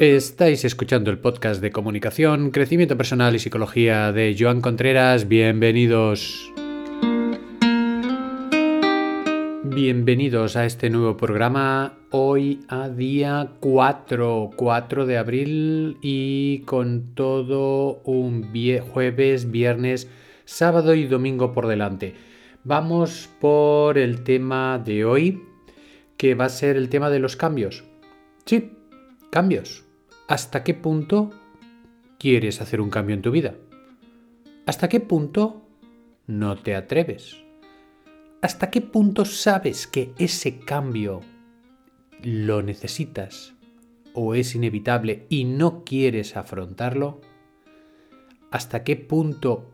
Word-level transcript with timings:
Estáis 0.00 0.64
escuchando 0.64 1.10
el 1.10 1.18
podcast 1.18 1.60
de 1.60 1.72
comunicación, 1.72 2.52
crecimiento 2.52 2.96
personal 2.96 3.36
y 3.36 3.38
psicología 3.38 4.12
de 4.12 4.34
Joan 4.38 4.62
Contreras. 4.62 5.28
Bienvenidos. 5.28 6.50
Bienvenidos 9.62 10.56
a 10.56 10.64
este 10.64 10.88
nuevo 10.88 11.18
programa. 11.18 11.98
Hoy 12.08 12.60
a 12.68 12.88
día 12.88 13.52
4, 13.60 14.52
4 14.56 15.04
de 15.04 15.18
abril 15.18 15.98
y 16.00 16.60
con 16.60 17.14
todo 17.14 18.00
un 18.04 18.50
jueves, 18.80 19.50
viernes, 19.50 20.08
sábado 20.46 20.94
y 20.94 21.08
domingo 21.08 21.52
por 21.52 21.66
delante. 21.66 22.14
Vamos 22.64 23.28
por 23.38 23.98
el 23.98 24.24
tema 24.24 24.78
de 24.82 25.04
hoy, 25.04 25.42
que 26.16 26.34
va 26.34 26.46
a 26.46 26.48
ser 26.48 26.78
el 26.78 26.88
tema 26.88 27.10
de 27.10 27.18
los 27.18 27.36
cambios. 27.36 27.84
Sí, 28.46 28.72
cambios. 29.28 29.89
¿Hasta 30.30 30.62
qué 30.62 30.74
punto 30.74 31.30
quieres 32.16 32.60
hacer 32.60 32.80
un 32.80 32.88
cambio 32.88 33.16
en 33.16 33.22
tu 33.22 33.32
vida? 33.32 33.56
¿Hasta 34.64 34.88
qué 34.88 35.00
punto 35.00 35.66
no 36.28 36.54
te 36.56 36.76
atreves? 36.76 37.42
¿Hasta 38.40 38.70
qué 38.70 38.80
punto 38.80 39.24
sabes 39.24 39.88
que 39.88 40.12
ese 40.18 40.60
cambio 40.60 41.20
lo 42.22 42.62
necesitas 42.62 43.54
o 44.14 44.36
es 44.36 44.54
inevitable 44.54 45.26
y 45.28 45.42
no 45.42 45.82
quieres 45.82 46.36
afrontarlo? 46.36 47.20
¿Hasta 48.52 48.84
qué 48.84 48.94
punto 48.94 49.72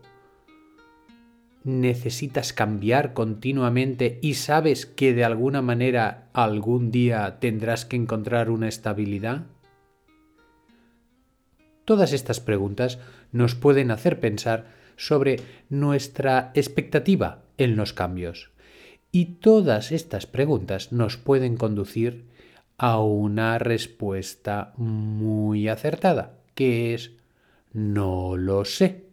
necesitas 1.65 2.51
cambiar 2.51 3.13
continuamente 3.13 4.17
y 4.23 4.33
sabes 4.33 4.87
que 4.87 5.13
de 5.13 5.23
alguna 5.23 5.61
manera 5.61 6.31
algún 6.33 6.89
día 6.89 7.39
tendrás 7.39 7.85
que 7.85 7.95
encontrar 7.95 8.49
una 8.49 8.67
estabilidad? 8.67 9.45
Todas 11.87 12.11
estas 12.11 12.41
preguntas 12.41 12.99
nos 13.31 13.55
pueden 13.55 13.91
hacer 13.91 14.19
pensar 14.19 14.65
sobre 14.97 15.37
nuestra 15.69 16.51
expectativa 16.53 17.43
en 17.57 17.77
los 17.77 17.93
cambios. 17.93 18.51
Y 19.13 19.37
todas 19.39 19.93
estas 19.93 20.25
preguntas 20.25 20.91
nos 20.91 21.15
pueden 21.15 21.55
conducir 21.55 22.25
a 22.77 22.99
una 22.99 23.57
respuesta 23.57 24.73
muy 24.75 25.69
acertada, 25.69 26.33
que 26.55 26.93
es 26.93 27.11
no 27.71 28.35
lo 28.35 28.65
sé. 28.65 29.05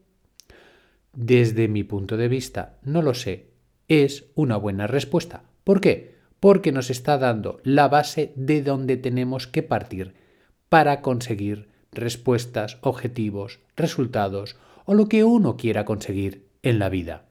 Desde 1.12 1.68
mi 1.68 1.84
punto 1.84 2.16
de 2.16 2.26
vista, 2.26 2.78
no 2.82 3.02
lo 3.02 3.14
sé 3.14 3.54
es 3.86 4.24
una 4.34 4.56
buena 4.56 4.88
respuesta. 4.88 5.44
¿Por 5.62 5.80
qué? 5.80 6.16
Porque 6.40 6.72
nos 6.72 6.90
está 6.90 7.18
dando 7.18 7.60
la 7.62 7.86
base 7.86 8.32
de 8.34 8.62
donde 8.62 8.96
tenemos 8.96 9.46
que 9.46 9.62
partir 9.62 10.14
para 10.68 11.02
conseguir 11.02 11.73
respuestas, 11.94 12.78
objetivos, 12.80 13.60
resultados 13.76 14.56
o 14.84 14.94
lo 14.94 15.08
que 15.08 15.24
uno 15.24 15.56
quiera 15.56 15.84
conseguir 15.84 16.46
en 16.62 16.78
la 16.78 16.88
vida. 16.88 17.24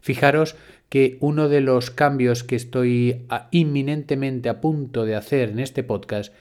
Fijaros 0.00 0.56
que 0.88 1.18
uno 1.20 1.48
de 1.48 1.60
los 1.60 1.90
cambios 1.90 2.42
que 2.42 2.56
estoy 2.56 3.26
inminentemente 3.50 4.48
a 4.48 4.60
punto 4.60 5.04
de 5.04 5.14
hacer 5.14 5.50
en 5.50 5.60
este 5.60 5.82
podcast 5.82 6.32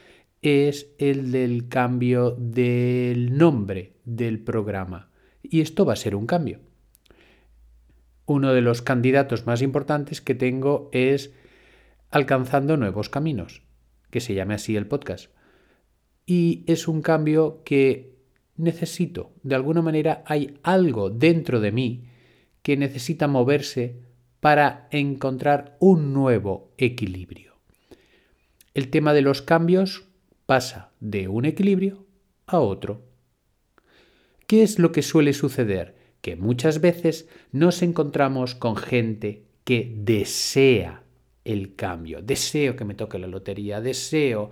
es 0.42 0.88
el 0.98 1.32
del 1.32 1.68
cambio 1.68 2.36
del 2.38 3.38
nombre 3.38 3.94
del 4.06 4.40
programa. 4.40 5.10
Y 5.44 5.62
esto 5.62 5.86
va 5.86 5.94
a 5.94 5.98
ser 5.98 6.16
un 6.16 6.26
cambio. 6.26 6.60
Uno 8.26 8.54
de 8.54 8.62
los 8.62 8.82
candidatos 8.82 9.46
más 9.46 9.62
importantes 9.62 10.22
que 10.22 10.36
tengo 10.36 10.90
es 10.94 11.34
Alcanzando 12.12 12.78
Nuevos 12.78 13.10
Caminos, 13.10 13.62
que 14.10 14.22
se 14.22 14.34
llame 14.34 14.56
así 14.56 14.76
el 14.76 14.88
podcast 14.88 15.32
y 16.30 16.64
es 16.68 16.88
un 16.88 17.02
cambio 17.02 17.64
que 17.66 18.14
necesito. 18.56 19.32
De 19.42 19.56
alguna 19.56 19.82
manera 19.82 20.24
hay 20.28 20.60
algo 20.62 21.10
dentro 21.10 21.60
de 21.60 21.72
mí 21.72 22.04
que 22.62 22.78
necesita 22.78 23.28
moverse 23.28 23.96
para 24.40 24.88
encontrar 24.92 25.76
un 25.80 26.14
nuevo 26.14 26.72
equilibrio. 26.78 27.56
El 28.76 28.92
tema 28.92 29.16
de 29.16 29.24
los 29.24 29.42
cambios 29.42 30.06
pasa 30.46 30.92
de 31.00 31.28
un 31.28 31.46
equilibrio 31.46 32.06
a 32.46 32.60
otro. 32.60 33.02
¿Qué 34.46 34.62
es 34.62 34.78
lo 34.78 34.92
que 34.92 35.02
suele 35.02 35.34
suceder? 35.34 35.96
Que 36.22 36.36
muchas 36.36 36.80
veces 36.80 37.28
nos 37.52 37.82
encontramos 37.82 38.54
con 38.54 38.76
gente 38.76 39.46
que 39.64 39.92
desea 39.98 41.02
el 41.44 41.76
cambio. 41.76 42.22
Deseo 42.22 42.76
que 42.76 42.86
me 42.86 42.94
toque 42.94 43.18
la 43.18 43.26
lotería, 43.26 43.82
deseo 43.82 44.52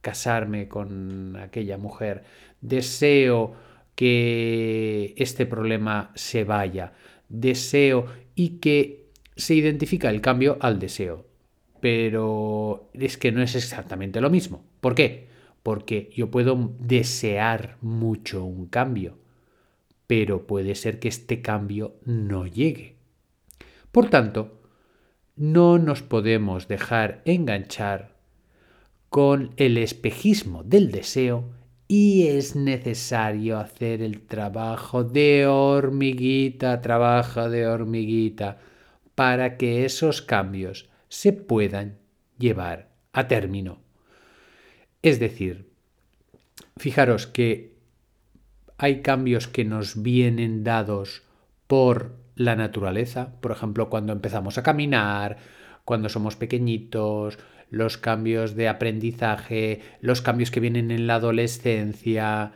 casarme 0.00 0.68
con 0.68 1.36
aquella 1.36 1.78
mujer, 1.78 2.24
deseo 2.60 3.54
que 3.94 5.14
este 5.16 5.46
problema 5.46 6.10
se 6.14 6.44
vaya, 6.44 6.92
deseo 7.28 8.06
y 8.34 8.58
que 8.58 9.10
se 9.36 9.54
identifica 9.54 10.10
el 10.10 10.20
cambio 10.20 10.56
al 10.60 10.78
deseo. 10.78 11.26
Pero 11.80 12.90
es 12.94 13.16
que 13.16 13.32
no 13.32 13.42
es 13.42 13.54
exactamente 13.54 14.20
lo 14.20 14.30
mismo. 14.30 14.64
¿Por 14.80 14.94
qué? 14.94 15.28
Porque 15.62 16.10
yo 16.14 16.30
puedo 16.30 16.74
desear 16.78 17.76
mucho 17.80 18.44
un 18.44 18.66
cambio, 18.66 19.18
pero 20.06 20.46
puede 20.46 20.74
ser 20.74 20.98
que 20.98 21.08
este 21.08 21.42
cambio 21.42 21.96
no 22.04 22.46
llegue. 22.46 22.96
Por 23.92 24.08
tanto, 24.08 24.60
no 25.36 25.78
nos 25.78 26.02
podemos 26.02 26.68
dejar 26.68 27.22
enganchar 27.24 28.19
con 29.10 29.52
el 29.56 29.76
espejismo 29.76 30.62
del 30.62 30.90
deseo 30.90 31.50
y 31.88 32.28
es 32.28 32.54
necesario 32.54 33.58
hacer 33.58 34.00
el 34.00 34.22
trabajo 34.22 35.02
de 35.02 35.48
hormiguita, 35.48 36.80
trabajo 36.80 37.50
de 37.50 37.66
hormiguita, 37.66 38.58
para 39.16 39.56
que 39.56 39.84
esos 39.84 40.22
cambios 40.22 40.88
se 41.08 41.32
puedan 41.32 41.98
llevar 42.38 42.90
a 43.12 43.26
término. 43.26 43.80
Es 45.02 45.18
decir, 45.18 45.68
fijaros 46.76 47.26
que 47.26 47.74
hay 48.78 49.02
cambios 49.02 49.48
que 49.48 49.64
nos 49.64 50.00
vienen 50.00 50.62
dados 50.62 51.22
por 51.66 52.14
la 52.36 52.54
naturaleza, 52.54 53.32
por 53.40 53.50
ejemplo, 53.50 53.90
cuando 53.90 54.12
empezamos 54.12 54.56
a 54.56 54.62
caminar, 54.62 55.38
cuando 55.84 56.08
somos 56.08 56.36
pequeñitos, 56.36 57.38
los 57.70 57.98
cambios 57.98 58.54
de 58.54 58.68
aprendizaje, 58.68 59.80
los 60.00 60.22
cambios 60.22 60.50
que 60.50 60.60
vienen 60.60 60.90
en 60.90 61.06
la 61.06 61.16
adolescencia. 61.16 62.52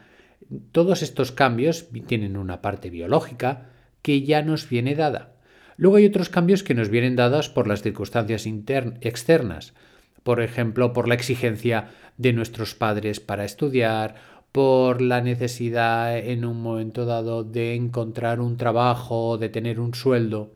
Todos 0.73 1.03
estos 1.03 1.33
cambios 1.33 1.89
tienen 2.07 2.37
una 2.37 2.61
parte 2.61 2.91
biológica 2.91 3.71
que 4.03 4.23
ya 4.23 4.43
nos 4.43 4.69
viene 4.69 4.95
dada. 4.95 5.35
Luego 5.77 5.97
hay 5.97 6.07
otros 6.07 6.29
cambios 6.29 6.63
que 6.63 6.75
nos 6.75 6.89
vienen 6.89 7.17
dados 7.17 7.49
por 7.49 7.67
las 7.67 7.83
circunstancias 7.83 8.47
externas, 8.47 9.75
por 10.23 10.41
ejemplo, 10.41 10.93
por 10.93 11.09
la 11.09 11.15
exigencia 11.15 11.91
de 12.17 12.33
nuestros 12.33 12.75
padres 12.75 13.21
para 13.21 13.45
estudiar, 13.45 14.15
por 14.53 15.03
la 15.03 15.21
necesidad 15.21 16.17
en 16.17 16.45
un 16.45 16.63
momento 16.63 17.07
dado 17.07 17.43
de 17.43 17.75
encontrar 17.75 18.41
un 18.41 18.57
trabajo, 18.57 19.37
de 19.37 19.49
tener 19.49 19.81
un 19.81 19.95
sueldo. 19.95 20.53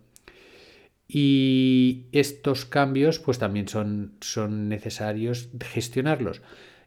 Y 1.09 2.07
estos 2.13 2.67
cambios 2.67 3.19
pues 3.19 3.39
también 3.39 3.67
son, 3.67 4.13
son 4.21 4.69
necesarios 4.69 5.49
gestionarlos. 5.59 6.43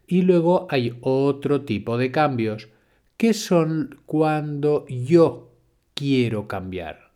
Y 0.06 0.22
luego 0.22 0.68
hay 0.70 0.96
otro 1.00 1.62
tipo 1.62 1.98
de 1.98 2.12
cambios 2.12 2.68
que 3.16 3.34
son 3.34 4.00
cuando 4.06 4.86
yo 4.88 5.52
quiero 5.94 6.46
cambiar 6.46 7.12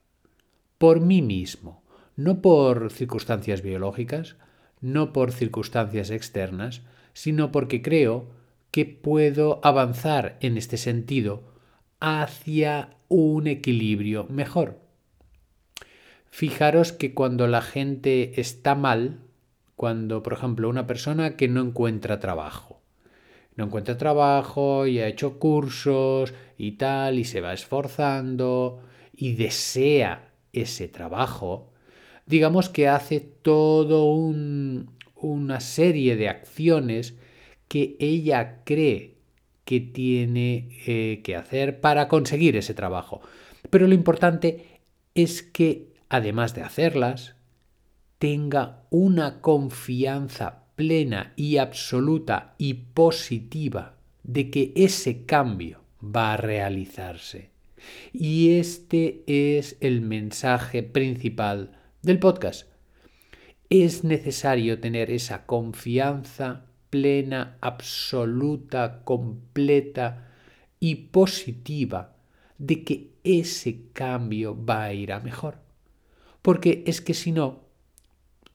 por 0.78 1.00
mí 1.00 1.22
mismo, 1.22 1.82
no 2.16 2.42
por 2.42 2.90
circunstancias 2.92 3.62
biológicas, 3.62 4.36
no 4.80 5.12
por 5.12 5.32
circunstancias 5.32 6.10
externas, 6.10 6.82
sino 7.12 7.50
porque 7.50 7.82
creo 7.82 8.28
que 8.70 8.84
puedo 8.84 9.60
avanzar 9.62 10.36
en 10.40 10.56
este 10.56 10.76
sentido 10.76 11.54
hacia 11.98 12.96
un 13.08 13.46
equilibrio 13.46 14.26
mejor. 14.28 14.85
Fijaros 16.36 16.92
que 16.92 17.14
cuando 17.14 17.46
la 17.46 17.62
gente 17.62 18.38
está 18.38 18.74
mal, 18.74 19.20
cuando, 19.74 20.22
por 20.22 20.34
ejemplo, 20.34 20.68
una 20.68 20.86
persona 20.86 21.34
que 21.34 21.48
no 21.48 21.62
encuentra 21.62 22.20
trabajo, 22.20 22.82
no 23.54 23.64
encuentra 23.64 23.96
trabajo 23.96 24.86
y 24.86 24.98
ha 24.98 25.08
hecho 25.08 25.38
cursos 25.38 26.34
y 26.58 26.72
tal, 26.72 27.18
y 27.18 27.24
se 27.24 27.40
va 27.40 27.54
esforzando 27.54 28.82
y 29.16 29.32
desea 29.32 30.28
ese 30.52 30.88
trabajo, 30.88 31.72
digamos 32.26 32.68
que 32.68 32.86
hace 32.86 33.20
todo 33.20 34.04
una 34.10 35.60
serie 35.60 36.16
de 36.16 36.28
acciones 36.28 37.14
que 37.66 37.96
ella 37.98 38.60
cree 38.64 39.14
que 39.64 39.80
tiene 39.80 40.68
eh, 40.86 41.22
que 41.24 41.34
hacer 41.34 41.80
para 41.80 42.08
conseguir 42.08 42.58
ese 42.58 42.74
trabajo. 42.74 43.22
Pero 43.70 43.86
lo 43.86 43.94
importante 43.94 44.66
es 45.14 45.42
que 45.42 45.95
además 46.08 46.54
de 46.54 46.62
hacerlas, 46.62 47.34
tenga 48.18 48.82
una 48.90 49.40
confianza 49.40 50.64
plena 50.76 51.32
y 51.36 51.56
absoluta 51.56 52.54
y 52.58 52.74
positiva 52.74 53.96
de 54.22 54.50
que 54.50 54.72
ese 54.76 55.24
cambio 55.24 55.82
va 56.02 56.34
a 56.34 56.36
realizarse. 56.36 57.50
Y 58.12 58.58
este 58.58 59.22
es 59.26 59.76
el 59.80 60.00
mensaje 60.00 60.82
principal 60.82 61.78
del 62.02 62.18
podcast. 62.18 62.68
Es 63.68 64.04
necesario 64.04 64.80
tener 64.80 65.10
esa 65.10 65.46
confianza 65.46 66.66
plena, 66.90 67.58
absoluta, 67.60 69.02
completa 69.04 70.28
y 70.80 70.94
positiva 70.94 72.16
de 72.58 72.84
que 72.84 73.10
ese 73.24 73.88
cambio 73.92 74.56
va 74.64 74.84
a 74.84 74.92
ir 74.92 75.12
a 75.12 75.20
mejor. 75.20 75.65
Porque 76.46 76.84
es 76.86 77.00
que 77.00 77.12
si 77.12 77.32
no, 77.32 77.64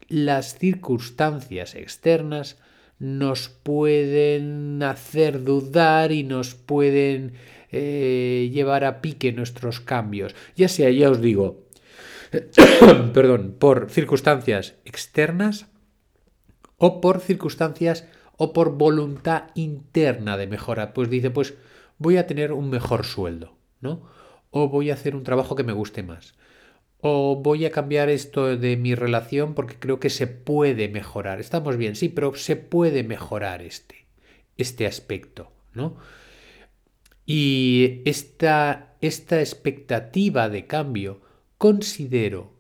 las 0.08 0.58
circunstancias 0.58 1.76
externas 1.76 2.58
nos 3.00 3.50
pueden 3.50 4.82
hacer 4.82 5.44
dudar 5.44 6.14
y 6.14 6.24
nos 6.24 6.56
pueden 6.56 7.34
eh, 7.70 8.50
llevar 8.54 8.86
a 8.86 9.02
pique 9.02 9.34
nuestros 9.34 9.82
cambios. 9.82 10.36
Ya 10.56 10.70
sea, 10.70 10.90
ya 10.90 11.10
os 11.10 11.20
digo, 11.20 11.66
perdón, 13.14 13.58
por 13.60 13.90
circunstancias 13.90 14.76
externas 14.86 15.66
o 16.78 17.02
por 17.02 17.20
circunstancias 17.20 18.08
o 18.38 18.54
por 18.54 18.78
voluntad 18.78 19.50
interna 19.54 20.38
de 20.38 20.48
mejora. 20.48 20.94
Pues 20.94 21.10
dice, 21.10 21.30
pues 21.30 21.56
voy 21.98 22.16
a 22.16 22.26
tener 22.26 22.54
un 22.54 22.70
mejor 22.70 23.06
sueldo, 23.06 23.58
¿no? 23.82 24.10
O 24.50 24.70
voy 24.70 24.92
a 24.92 24.94
hacer 24.94 25.14
un 25.14 25.24
trabajo 25.24 25.58
que 25.58 25.66
me 25.66 25.74
guste 25.74 26.04
más. 26.04 26.36
O 27.02 27.42
voy 27.42 27.66
a 27.66 27.72
cambiar 27.72 28.10
esto 28.10 28.58
de 28.58 28.78
mi 28.78 28.96
relación 28.96 29.56
porque 29.56 29.76
creo 29.78 30.00
que 30.00 30.10
se 30.10 30.28
puede 30.28 30.88
mejorar. 30.88 31.40
Estamos 31.40 31.78
bien, 31.78 31.96
sí, 31.96 32.10
pero 32.10 32.36
se 32.36 32.56
puede 32.56 33.04
mejorar 33.04 33.62
este, 33.62 34.06
este 34.58 34.86
aspecto, 34.86 35.52
¿no? 35.74 35.98
Y 37.26 38.02
esta, 38.06 38.96
esta 39.02 39.40
expectativa 39.40 40.50
de 40.50 40.68
cambio 40.68 41.22
considero 41.58 42.54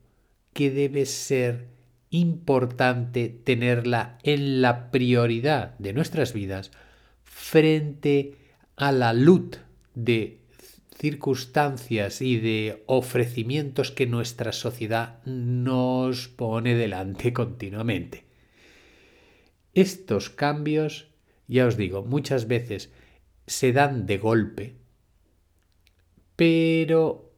que 0.53 0.71
debe 0.71 1.05
ser 1.05 1.67
importante 2.09 3.29
tenerla 3.29 4.17
en 4.23 4.61
la 4.61 4.91
prioridad 4.91 5.77
de 5.79 5.93
nuestras 5.93 6.33
vidas 6.33 6.71
frente 7.23 8.35
a 8.75 8.91
la 8.91 9.13
luz 9.13 9.59
de 9.95 10.40
circunstancias 10.97 12.21
y 12.21 12.37
de 12.37 12.83
ofrecimientos 12.85 13.91
que 13.91 14.07
nuestra 14.07 14.51
sociedad 14.51 15.23
nos 15.25 16.27
pone 16.27 16.75
delante 16.75 17.33
continuamente. 17.41 18.25
Estos 19.73 20.29
cambios, 20.29 21.07
ya 21.47 21.65
os 21.65 21.77
digo, 21.77 22.03
muchas 22.03 22.47
veces 22.47 22.91
se 23.47 23.71
dan 23.71 24.05
de 24.05 24.17
golpe, 24.17 24.75
pero 26.35 27.31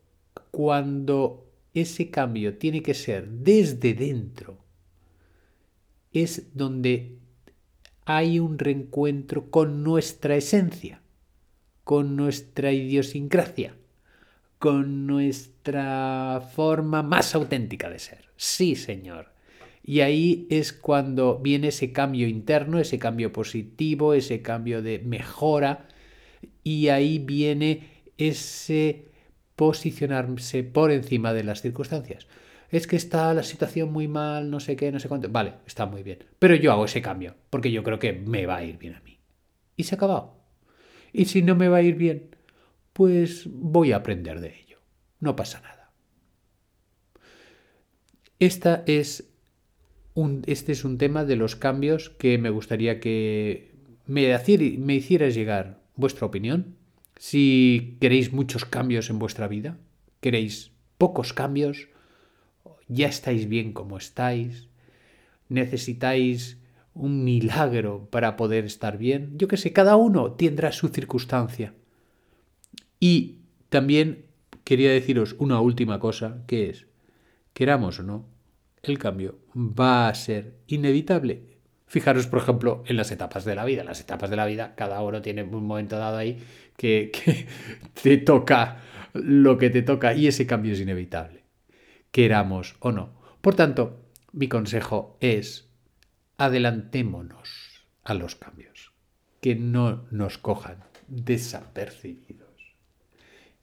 cuando 0.52 1.52
ese 1.74 2.10
cambio 2.10 2.58
tiene 2.58 2.82
que 2.82 2.94
ser 2.94 3.28
desde 3.28 3.94
dentro, 3.94 4.58
es 6.12 6.56
donde 6.56 7.18
hay 8.06 8.40
un 8.40 8.60
reencuentro 8.60 9.50
con 9.50 9.84
nuestra 9.84 10.36
esencia, 10.36 11.03
con 11.84 12.16
nuestra 12.16 12.72
idiosincrasia, 12.72 13.76
con 14.60 15.08
nuestra 15.08 16.42
forma 16.56 17.04
más 17.04 17.36
auténtica 17.36 17.90
de 17.90 18.00
ser. 18.00 18.26
Sí, 18.38 18.76
Señor. 18.76 19.34
Y 19.84 20.00
ahí 20.00 20.48
es 20.50 20.72
cuando 20.72 21.40
viene 21.40 21.68
ese 21.68 21.92
cambio 21.92 22.28
interno, 22.28 22.80
ese 22.80 23.00
cambio 23.00 23.34
positivo, 23.34 24.14
ese 24.14 24.42
cambio 24.42 24.82
de 24.82 25.00
mejora 25.00 25.88
y 26.64 26.88
ahí 26.88 27.20
viene 27.20 27.90
ese 28.18 29.10
posicionarse 29.58 30.64
por 30.64 30.92
encima 30.92 31.34
de 31.34 31.44
las 31.44 31.62
circunstancias. 31.62 32.28
Es 32.70 32.88
que 32.88 32.96
está 32.96 33.34
la 33.34 33.44
situación 33.44 33.92
muy 33.92 34.08
mal, 34.08 34.50
no 34.50 34.60
sé 34.60 34.76
qué, 34.76 34.92
no 34.92 35.00
sé 35.00 35.08
cuánto. 35.10 35.30
Vale, 35.30 35.56
está 35.68 35.86
muy 35.86 36.02
bien. 36.02 36.20
Pero 36.40 36.56
yo 36.56 36.72
hago 36.72 36.86
ese 36.86 37.02
cambio, 37.02 37.36
porque 37.50 37.72
yo 37.72 37.84
creo 37.84 38.00
que 38.00 38.14
me 38.14 38.46
va 38.46 38.58
a 38.58 38.64
ir 38.64 38.78
bien 38.78 38.96
a 38.96 39.02
mí. 39.02 39.20
Y 39.76 39.84
se 39.84 39.94
ha 39.94 39.98
acabado. 39.98 40.43
Y 41.14 41.26
si 41.26 41.44
no 41.44 41.56
me 41.56 41.70
va 41.70 41.78
a 41.78 41.82
ir 41.84 41.96
bien, 41.96 42.36
pues 42.92 43.48
voy 43.48 43.92
a 43.92 43.98
aprender 43.98 44.42
de 44.42 44.60
ello. 44.60 44.80
No 45.20 45.36
pasa 45.36 45.62
nada. 45.62 45.92
Esta 48.40 48.84
es 48.88 49.30
un, 50.16 50.44
este 50.48 50.72
es 50.72 50.84
un 50.84 50.98
tema 50.98 51.24
de 51.24 51.36
los 51.36 51.56
cambios 51.56 52.10
que 52.10 52.38
me 52.38 52.50
gustaría 52.50 53.00
que 53.00 53.74
me, 54.06 54.38
me 54.78 54.96
hicieras 54.96 55.36
llegar 55.36 55.82
vuestra 55.96 56.26
opinión. 56.26 56.76
Si 57.18 57.98
queréis 58.02 58.34
muchos 58.34 58.66
cambios 58.66 59.10
en 59.10 59.20
vuestra 59.20 59.48
vida, 59.48 59.78
queréis 60.20 60.72
pocos 60.98 61.32
cambios, 61.32 61.88
ya 62.88 63.08
estáis 63.08 63.48
bien 63.48 63.72
como 63.72 63.98
estáis, 63.98 64.68
necesitáis 65.48 66.58
un 66.94 67.24
milagro 67.24 68.08
para 68.10 68.36
poder 68.36 68.66
estar 68.66 68.98
bien. 68.98 69.38
Yo 69.38 69.48
que 69.48 69.58
sé, 69.58 69.74
cada 69.74 69.96
uno 69.96 70.34
tendrá 70.34 70.72
su 70.72 70.90
circunstancia. 70.90 71.74
Y 73.00 73.40
también 73.70 74.26
quería 74.64 74.92
deciros 74.92 75.36
una 75.40 75.60
última 75.60 76.00
cosa, 76.00 76.44
que 76.48 76.70
es, 76.70 76.88
queramos 77.54 78.00
o 78.00 78.04
no, 78.04 78.26
el 78.82 78.98
cambio 78.98 79.40
va 79.56 80.08
a 80.08 80.16
ser 80.16 80.56
inevitable 80.68 81.54
Fijaros, 81.94 82.26
por 82.26 82.40
ejemplo, 82.40 82.84
en 82.88 82.98
las 82.98 83.12
etapas 83.12 83.46
de 83.46 83.54
la 83.54 83.66
vida. 83.66 83.84
Las 83.84 84.02
etapas 84.02 84.32
de 84.32 84.36
la 84.36 84.48
vida, 84.48 84.74
cada 84.76 85.04
uno 85.04 85.22
tiene 85.22 85.44
un 85.44 85.64
momento 85.64 85.96
dado 85.96 86.18
ahí 86.18 86.40
que, 86.76 87.12
te 88.02 88.18
toca 88.18 88.80
lo 89.14 89.60
que 89.60 89.70
te 89.70 89.84
toca 89.84 90.16
y 90.16 90.26
ese 90.26 90.48
cambio 90.48 90.74
es 90.74 90.80
inevitable, 90.80 91.44
queramos 92.10 92.78
o 92.80 92.92
no. 92.92 93.14
Por 93.42 93.54
tanto, 93.54 94.08
mi 94.32 94.48
consejo 94.48 95.18
es 95.20 95.70
adelantémonos 96.38 97.86
a 98.04 98.14
los 98.14 98.36
cambios, 98.36 98.94
que 99.42 99.56
no 99.56 100.06
nos 100.12 100.38
cojan 100.38 100.84
desapercibidos. 101.08 102.44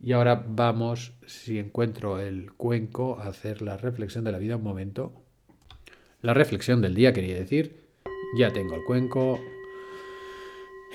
Y 0.03 0.13
ahora 0.13 0.43
vamos, 0.47 1.13
si 1.27 1.59
encuentro 1.59 2.21
el 2.21 2.53
cuenco, 2.53 3.19
a 3.19 3.27
hacer 3.29 3.61
la 3.61 3.77
reflexión 3.77 4.25
de 4.25 4.33
la 4.33 4.39
vida 4.39 4.57
un 4.57 4.63
momento. 4.63 5.13
La 6.23 6.33
reflexión 6.33 6.81
del 6.81 6.95
día, 6.95 7.13
quería 7.13 7.35
decir, 7.35 7.85
ya 8.37 8.51
tengo 8.53 8.77
el 8.77 8.85
cuenco. 8.85 9.41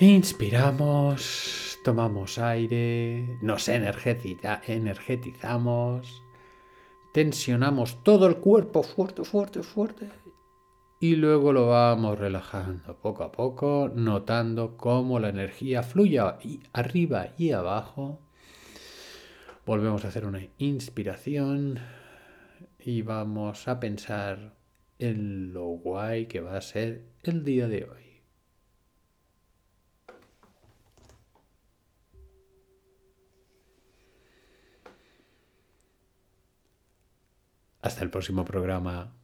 Inspiramos, 0.00 1.78
tomamos 1.84 2.38
aire, 2.38 3.38
nos 3.42 3.68
energetizamos, 3.68 6.22
tensionamos 7.12 8.02
todo 8.02 8.26
el 8.26 8.38
cuerpo 8.38 8.82
fuerte, 8.82 9.22
fuerte, 9.24 9.62
fuerte. 9.62 10.08
Y 10.98 11.16
luego 11.16 11.52
lo 11.52 11.68
vamos 11.68 12.18
relajando 12.18 12.96
poco 12.96 13.22
a 13.22 13.30
poco, 13.30 13.90
notando 13.94 14.78
cómo 14.78 15.20
la 15.20 15.28
energía 15.28 15.82
fluye 15.82 16.18
arriba 16.72 17.28
y 17.36 17.50
abajo. 17.50 18.18
Volvemos 19.66 20.04
a 20.04 20.08
hacer 20.08 20.24
una 20.24 20.40
inspiración 20.56 21.78
y 22.78 23.02
vamos 23.02 23.68
a 23.68 23.78
pensar 23.78 24.54
en 24.98 25.52
lo 25.52 25.66
guay 25.66 26.26
que 26.26 26.40
va 26.40 26.56
a 26.56 26.62
ser 26.62 27.04
el 27.24 27.44
día 27.44 27.68
de 27.68 27.84
hoy. 27.84 28.22
Hasta 37.82 38.02
el 38.02 38.10
próximo 38.10 38.44
programa. 38.46 39.15